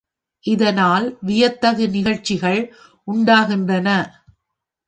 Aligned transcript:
இதனால் 0.45 1.17
வியத்தகு 1.21 1.85
நிகழ்ச்சிகள் 1.89 2.61
உண்டாகின்றன. 3.07 3.87